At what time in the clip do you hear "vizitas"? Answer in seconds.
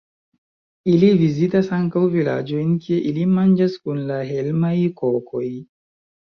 1.19-1.69